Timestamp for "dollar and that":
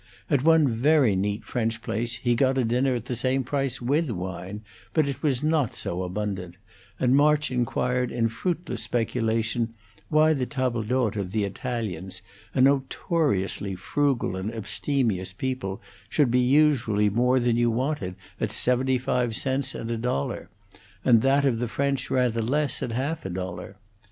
19.97-21.45